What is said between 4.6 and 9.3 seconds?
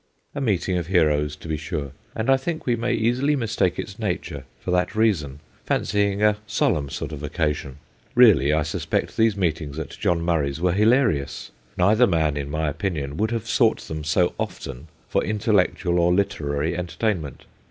that reason, fancying a solemn sort of occasion. Really, I suspect